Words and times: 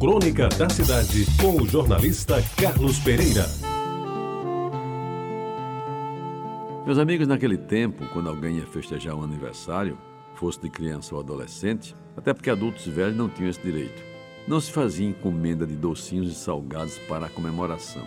Crônica 0.00 0.48
da 0.48 0.66
Cidade, 0.70 1.26
com 1.38 1.60
o 1.60 1.68
jornalista 1.68 2.42
Carlos 2.56 2.98
Pereira. 3.00 3.44
Meus 6.86 6.96
amigos, 6.96 7.28
naquele 7.28 7.58
tempo, 7.58 8.06
quando 8.10 8.30
alguém 8.30 8.56
ia 8.56 8.66
festejar 8.66 9.14
um 9.14 9.22
aniversário, 9.22 9.98
fosse 10.36 10.58
de 10.58 10.70
criança 10.70 11.14
ou 11.14 11.20
adolescente, 11.20 11.94
até 12.16 12.32
porque 12.32 12.48
adultos 12.48 12.86
velhos 12.86 13.14
não 13.14 13.28
tinham 13.28 13.50
esse 13.50 13.60
direito, 13.60 14.02
não 14.48 14.58
se 14.58 14.72
fazia 14.72 15.06
encomenda 15.06 15.66
de 15.66 15.76
docinhos 15.76 16.32
e 16.32 16.34
salgados 16.34 16.96
para 17.00 17.26
a 17.26 17.30
comemoração. 17.30 18.06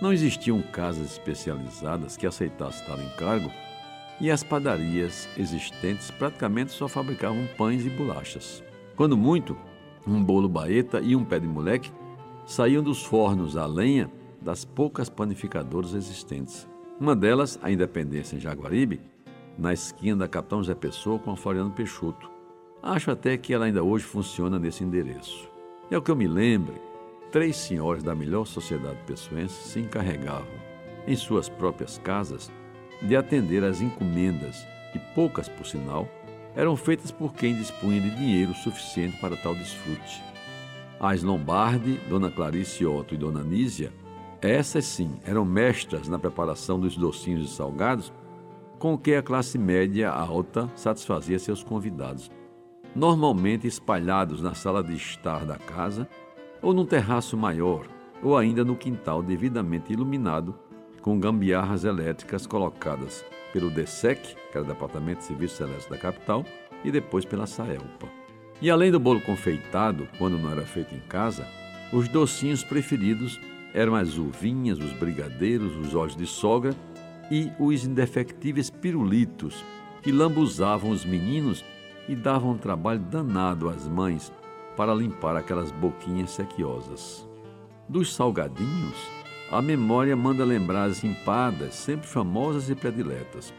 Não 0.00 0.14
existiam 0.14 0.62
casas 0.62 1.12
especializadas 1.12 2.16
que 2.16 2.26
aceitassem 2.26 2.86
tal 2.86 2.98
encargo 2.98 3.52
e 4.22 4.30
as 4.30 4.42
padarias 4.42 5.28
existentes 5.36 6.10
praticamente 6.10 6.72
só 6.72 6.88
fabricavam 6.88 7.46
pães 7.58 7.84
e 7.84 7.90
bolachas. 7.90 8.64
Quando 8.96 9.18
muito, 9.18 9.54
um 10.06 10.22
bolo 10.22 10.48
baeta 10.48 11.00
e 11.00 11.16
um 11.16 11.24
pé 11.24 11.38
de 11.38 11.46
moleque 11.46 11.90
saíam 12.44 12.82
dos 12.82 13.04
fornos 13.04 13.56
a 13.56 13.66
lenha 13.66 14.10
das 14.40 14.64
poucas 14.64 15.08
panificadoras 15.08 15.94
existentes. 15.94 16.68
Uma 17.00 17.16
delas, 17.16 17.58
a 17.62 17.70
Independência 17.70 18.36
em 18.36 18.40
Jaguaribe, 18.40 19.00
na 19.58 19.72
esquina 19.72 20.16
da 20.18 20.28
Capitão 20.28 20.58
José 20.58 20.74
Pessoa 20.74 21.18
com 21.18 21.32
a 21.32 21.36
Floriano 21.36 21.70
Peixoto. 21.70 22.30
Acho 22.82 23.10
até 23.10 23.36
que 23.36 23.52
ela 23.52 23.64
ainda 23.64 23.82
hoje 23.82 24.04
funciona 24.04 24.58
nesse 24.58 24.84
endereço. 24.84 25.48
E 25.90 25.94
ao 25.94 26.02
que 26.02 26.10
eu 26.10 26.16
me 26.16 26.28
lembre, 26.28 26.80
três 27.32 27.56
senhoras 27.56 28.02
da 28.02 28.14
melhor 28.14 28.46
sociedade 28.46 28.98
pessoense 29.06 29.68
se 29.68 29.80
encarregavam, 29.80 30.46
em 31.06 31.16
suas 31.16 31.48
próprias 31.48 31.98
casas, 31.98 32.50
de 33.02 33.16
atender 33.16 33.64
às 33.64 33.80
encomendas, 33.80 34.66
e 34.94 34.98
poucas, 35.14 35.48
por 35.48 35.66
sinal, 35.66 36.08
eram 36.56 36.74
feitas 36.74 37.10
por 37.10 37.34
quem 37.34 37.54
dispunha 37.54 38.00
de 38.00 38.10
dinheiro 38.10 38.54
suficiente 38.54 39.18
para 39.20 39.36
tal 39.36 39.54
desfrute. 39.54 40.24
As 40.98 41.22
Lombardi, 41.22 42.00
Dona 42.08 42.30
Clarice 42.30 42.86
Otto 42.86 43.14
e 43.14 43.18
Dona 43.18 43.44
Nísia, 43.44 43.92
essas 44.40 44.86
sim 44.86 45.20
eram 45.24 45.44
mestras 45.44 46.08
na 46.08 46.18
preparação 46.18 46.80
dos 46.80 46.96
docinhos 46.96 47.50
e 47.50 47.54
salgados 47.54 48.10
com 48.78 48.96
que 48.96 49.14
a 49.14 49.22
classe 49.22 49.58
média 49.58 50.10
alta 50.10 50.70
satisfazia 50.74 51.38
seus 51.38 51.62
convidados, 51.62 52.30
normalmente 52.94 53.66
espalhados 53.66 54.40
na 54.40 54.54
sala 54.54 54.82
de 54.82 54.94
estar 54.94 55.44
da 55.44 55.56
casa 55.58 56.08
ou 56.62 56.72
num 56.72 56.86
terraço 56.86 57.36
maior, 57.36 57.86
ou 58.22 58.36
ainda 58.36 58.64
no 58.64 58.76
quintal 58.76 59.22
devidamente 59.22 59.92
iluminado 59.92 60.54
com 61.02 61.20
gambiarras 61.20 61.84
elétricas 61.84 62.46
colocadas 62.46 63.24
pelo 63.56 63.70
DESEC, 63.70 64.36
que 64.52 64.58
era 64.58 64.62
o 64.62 64.68
Departamento 64.68 65.20
de 65.20 65.28
Serviços 65.28 65.58
Elétricos 65.60 65.88
da 65.88 65.96
capital, 65.96 66.44
e 66.84 66.90
depois 66.90 67.24
pela 67.24 67.46
SAELPA. 67.46 68.06
E 68.60 68.70
além 68.70 68.90
do 68.92 69.00
bolo 69.00 69.18
confeitado, 69.22 70.06
quando 70.18 70.36
não 70.36 70.52
era 70.52 70.66
feito 70.66 70.94
em 70.94 71.00
casa, 71.00 71.48
os 71.90 72.06
docinhos 72.06 72.62
preferidos 72.62 73.40
eram 73.72 73.94
as 73.94 74.18
uvinhas, 74.18 74.78
os 74.78 74.92
brigadeiros, 74.92 75.74
os 75.74 75.94
olhos 75.94 76.14
de 76.14 76.26
sogra 76.26 76.74
e 77.30 77.50
os 77.58 77.82
indefectíveis 77.86 78.68
pirulitos, 78.68 79.64
que 80.02 80.12
lambuzavam 80.12 80.90
os 80.90 81.06
meninos 81.06 81.64
e 82.06 82.14
davam 82.14 82.50
um 82.50 82.58
trabalho 82.58 83.00
danado 83.00 83.70
às 83.70 83.88
mães 83.88 84.30
para 84.76 84.94
limpar 84.94 85.34
aquelas 85.34 85.72
boquinhas 85.72 86.30
sequiosas. 86.30 87.26
Dos 87.88 88.14
salgadinhos, 88.14 88.96
a 89.50 89.62
memória 89.62 90.16
manda 90.16 90.44
lembrar 90.44 90.84
as 90.84 91.04
empadas, 91.04 91.74
sempre 91.74 92.06
famosas 92.06 92.68
e 92.68 92.74
prediletas. 92.74 93.54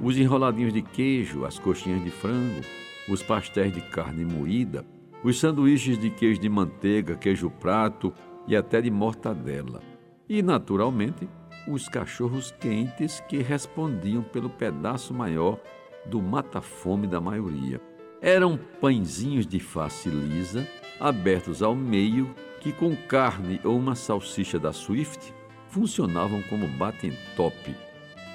Os 0.00 0.16
enroladinhos 0.16 0.72
de 0.72 0.82
queijo, 0.82 1.44
as 1.44 1.58
coxinhas 1.58 2.02
de 2.02 2.10
frango, 2.10 2.60
os 3.08 3.22
pastéis 3.22 3.72
de 3.72 3.80
carne 3.80 4.24
moída, 4.24 4.84
os 5.24 5.38
sanduíches 5.38 5.98
de 5.98 6.10
queijo 6.10 6.40
de 6.40 6.48
manteiga, 6.48 7.16
queijo 7.16 7.50
prato 7.50 8.12
e 8.46 8.56
até 8.56 8.80
de 8.80 8.90
mortadela. 8.90 9.80
E, 10.28 10.42
naturalmente, 10.42 11.28
os 11.68 11.88
cachorros 11.88 12.52
quentes 12.60 13.20
que 13.28 13.38
respondiam 13.38 14.22
pelo 14.22 14.50
pedaço 14.50 15.12
maior 15.12 15.60
do 16.06 16.20
mata-fome 16.20 17.06
da 17.06 17.20
maioria. 17.20 17.80
Eram 18.22 18.56
pãezinhos 18.80 19.44
de 19.44 19.58
face 19.58 20.08
lisa, 20.08 20.64
abertos 21.00 21.60
ao 21.60 21.74
meio 21.74 22.32
que 22.60 22.70
com 22.70 22.94
carne 22.94 23.60
ou 23.64 23.76
uma 23.76 23.96
salsicha 23.96 24.60
da 24.60 24.72
Swift 24.72 25.34
funcionavam 25.66 26.40
como 26.42 26.68
batem-top, 26.68 27.74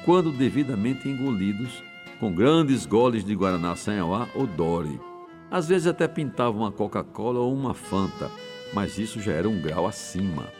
quando 0.03 0.33
devidamente 0.33 1.07
engolidos 1.07 1.81
com 2.19 2.35
grandes 2.35 2.85
goles 2.85 3.23
de 3.23 3.33
Guaraná 3.33 3.77
Sanhauá 3.77 4.27
ou 4.35 4.45
Dory. 4.45 4.99
Às 5.49 5.69
vezes 5.69 5.87
até 5.87 6.05
pintavam 6.05 6.63
uma 6.63 6.71
Coca-Cola 6.71 7.39
ou 7.39 7.53
uma 7.53 7.73
Fanta, 7.73 8.29
mas 8.73 8.97
isso 8.97 9.21
já 9.21 9.31
era 9.31 9.47
um 9.47 9.61
grau 9.61 9.87
acima. 9.87 10.51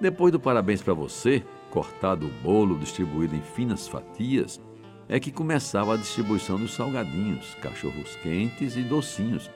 Depois 0.00 0.32
do 0.32 0.40
parabéns 0.40 0.80
para 0.80 0.94
você, 0.94 1.44
cortado 1.70 2.26
o 2.26 2.42
bolo 2.42 2.78
distribuído 2.78 3.36
em 3.36 3.42
finas 3.42 3.86
fatias, 3.86 4.58
é 5.12 5.20
que 5.20 5.30
começava 5.30 5.92
a 5.92 5.98
distribuição 5.98 6.58
dos 6.58 6.72
salgadinhos, 6.72 7.54
cachorros 7.60 8.16
quentes 8.22 8.78
e 8.78 8.82
docinhos, 8.82 9.50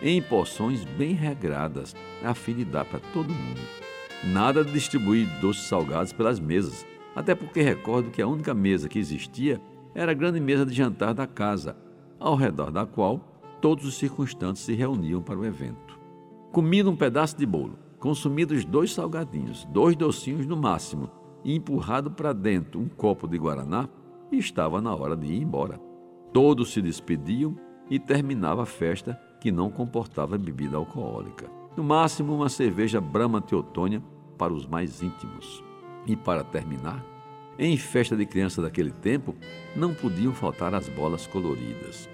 em 0.00 0.22
porções 0.22 0.86
bem 0.86 1.12
regradas, 1.12 1.94
a 2.24 2.32
fim 2.32 2.54
de 2.54 2.64
dar 2.64 2.86
para 2.86 2.98
todo 3.12 3.28
mundo. 3.28 3.60
Nada 4.24 4.64
de 4.64 4.72
distribuir 4.72 5.28
doces 5.38 5.64
salgados 5.64 6.14
pelas 6.14 6.40
mesas, 6.40 6.86
até 7.14 7.34
porque 7.34 7.60
recordo 7.60 8.10
que 8.10 8.22
a 8.22 8.26
única 8.26 8.54
mesa 8.54 8.88
que 8.88 8.98
existia 8.98 9.60
era 9.94 10.12
a 10.12 10.14
grande 10.14 10.40
mesa 10.40 10.64
de 10.64 10.72
jantar 10.72 11.12
da 11.12 11.26
casa, 11.26 11.76
ao 12.18 12.34
redor 12.34 12.70
da 12.70 12.86
qual 12.86 13.18
todos 13.60 13.84
os 13.84 13.96
circunstantes 13.96 14.62
se 14.62 14.72
reuniam 14.72 15.20
para 15.20 15.38
o 15.38 15.44
evento. 15.44 16.00
Comido 16.50 16.90
um 16.90 16.96
pedaço 16.96 17.36
de 17.36 17.44
bolo, 17.44 17.78
consumidos 17.98 18.64
dois 18.64 18.94
salgadinhos, 18.94 19.66
dois 19.66 19.94
docinhos 19.94 20.46
no 20.46 20.56
máximo, 20.56 21.10
e 21.44 21.54
empurrado 21.54 22.10
para 22.10 22.32
dentro 22.32 22.80
um 22.80 22.88
copo 22.88 23.28
de 23.28 23.36
guaraná, 23.36 23.90
estava 24.38 24.80
na 24.80 24.94
hora 24.94 25.16
de 25.16 25.26
ir 25.26 25.42
embora. 25.42 25.80
Todos 26.32 26.72
se 26.72 26.80
despediam 26.80 27.56
e 27.90 27.98
terminava 27.98 28.62
a 28.62 28.66
festa 28.66 29.20
que 29.40 29.52
não 29.52 29.70
comportava 29.70 30.38
bebida 30.38 30.76
alcoólica. 30.76 31.50
No 31.76 31.82
máximo, 31.82 32.34
uma 32.34 32.48
cerveja 32.48 33.00
Brahma 33.00 33.40
Teotônia 33.40 34.02
para 34.38 34.52
os 34.52 34.66
mais 34.66 35.02
íntimos. 35.02 35.62
E 36.06 36.16
para 36.16 36.42
terminar, 36.42 37.04
em 37.58 37.76
festa 37.76 38.16
de 38.16 38.26
criança 38.26 38.62
daquele 38.62 38.90
tempo, 38.90 39.34
não 39.76 39.94
podiam 39.94 40.32
faltar 40.32 40.74
as 40.74 40.88
bolas 40.88 41.26
coloridas. 41.26 42.08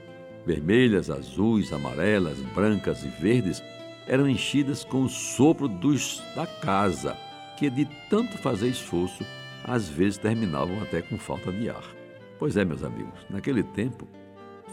Vermelhas, 0.45 1.11
azuis, 1.11 1.73
amarelas, 1.73 2.39
brancas 2.55 3.05
e 3.05 3.09
verdes 3.09 3.62
eram 4.07 4.28
enchidas 4.28 4.84
com 4.84 5.03
o 5.03 5.09
sopro 5.09 5.69
dos 5.69 6.23
da 6.34 6.47
casa, 6.47 7.17
que 7.59 7.69
de 7.69 7.87
tanto 8.09 8.39
fazer 8.39 8.69
esforço, 8.69 9.25
às 9.65 9.89
vezes 9.89 10.19
terminavam 10.19 10.83
até 10.83 11.03
com 11.03 11.19
falta 11.19 11.53
de 11.53 11.69
ar. 11.69 11.97
Pois 12.38 12.56
é, 12.56 12.65
meus 12.65 12.84
amigos, 12.84 13.26
naquele 13.28 13.62
tempo, 13.62 14.06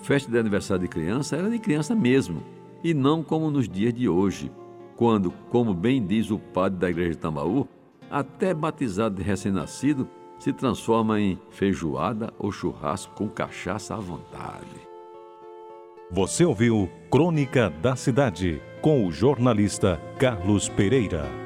Festa 0.05 0.29
de 0.29 0.37
aniversário 0.37 0.83
de 0.83 0.87
criança 0.87 1.35
era 1.35 1.49
de 1.49 1.57
criança 1.57 1.95
mesmo, 1.95 2.43
e 2.83 2.93
não 2.93 3.23
como 3.23 3.49
nos 3.49 3.67
dias 3.67 3.91
de 3.91 4.07
hoje, 4.07 4.51
quando, 4.95 5.31
como 5.49 5.73
bem 5.73 6.05
diz 6.05 6.29
o 6.29 6.37
padre 6.37 6.77
da 6.77 6.89
igreja 6.89 7.11
de 7.11 7.17
Tambaú, 7.17 7.67
até 8.09 8.53
batizado 8.53 9.15
de 9.15 9.23
recém-nascido 9.23 10.07
se 10.37 10.53
transforma 10.53 11.19
em 11.19 11.39
feijoada 11.49 12.31
ou 12.37 12.51
churrasco 12.51 13.15
com 13.15 13.27
cachaça 13.27 13.95
à 13.95 13.97
vontade. 13.97 14.85
Você 16.11 16.45
ouviu 16.45 16.87
Crônica 17.09 17.71
da 17.81 17.95
Cidade 17.95 18.61
com 18.81 19.07
o 19.07 19.11
jornalista 19.11 19.99
Carlos 20.19 20.69
Pereira. 20.69 21.44